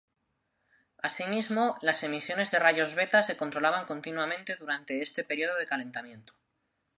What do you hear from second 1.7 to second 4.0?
las emisiones de rayos beta se controlaban